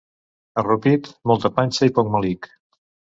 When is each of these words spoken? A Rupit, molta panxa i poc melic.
A 0.61 0.61
Rupit, 0.67 1.09
molta 1.31 1.51
panxa 1.59 1.89
i 1.91 1.93
poc 1.99 2.09
melic. 2.17 2.49